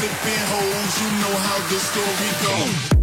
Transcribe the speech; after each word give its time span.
You 0.00 0.04
know 1.04 1.36
how 1.38 1.58
the 1.68 1.78
story 1.80 2.88
goes. 2.88 2.97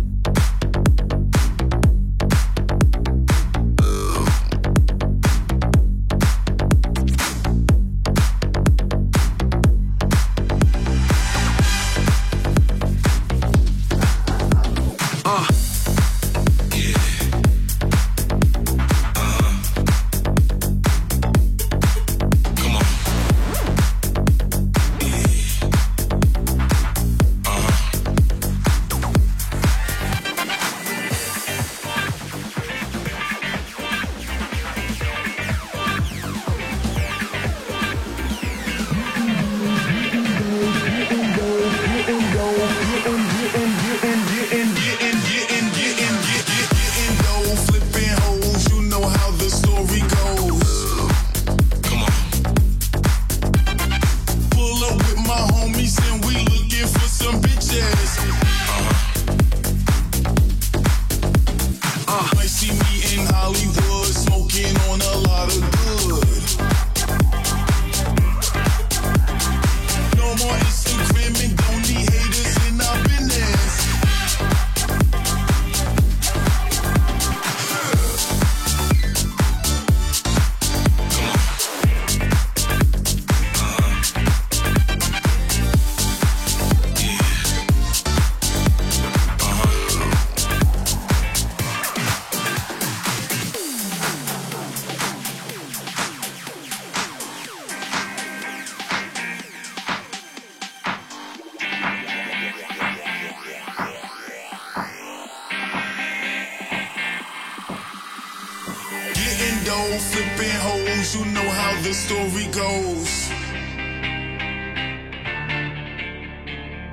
window, 109.66 109.98
flipping 109.98 110.60
hoes, 110.62 111.16
You 111.16 111.26
know 111.34 111.50
how 111.50 111.82
this 111.82 111.98
story 111.98 112.48
goes. 112.52 113.30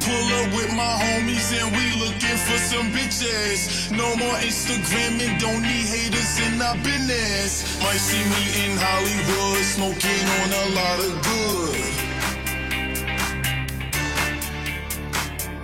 Pull 0.00 0.28
up 0.40 0.48
with 0.54 0.72
my 0.74 0.94
homies 1.02 1.52
and 1.52 1.70
we 1.76 1.84
looking 2.00 2.38
for 2.46 2.58
some 2.58 2.90
bitches. 2.92 3.90
No 3.90 4.16
more 4.16 4.34
Instagram 4.40 5.20
and 5.20 5.40
don't 5.40 5.62
need 5.62 5.86
haters 5.86 6.40
in 6.40 6.60
our 6.60 6.76
business. 6.76 7.80
Might 7.82 8.00
see 8.00 8.24
me 8.34 8.42
in 8.64 8.76
Hollywood 8.78 9.64
smoking 9.64 10.24
on 10.40 10.48
a 10.52 10.66
lot 10.78 10.98
of 11.08 11.12
good. 11.28 11.82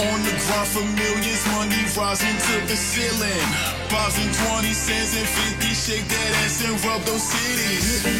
On 0.00 0.18
the 0.22 0.34
grind 0.44 0.68
for 0.68 0.86
millions, 1.00 1.46
money 1.52 1.84
rising 1.96 2.36
to 2.46 2.66
the 2.68 2.76
ceiling. 2.76 3.77
Bars 3.90 4.18
and 4.18 4.34
20 4.34 4.72
cents 4.74 5.16
and 5.16 5.26
50, 5.26 5.74
shake 5.74 6.08
that 6.08 6.44
ass 6.44 6.64
and 6.64 6.84
rub 6.84 7.02
those 7.02 7.22
cities. 7.22 8.18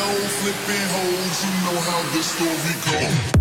don't 0.00 0.30
flipping 0.40 0.86
hoes, 0.94 1.44
you 1.44 1.52
know 1.64 1.78
how 1.80 2.00
this 2.14 2.26
story 2.32 2.74
goes. 2.86 3.39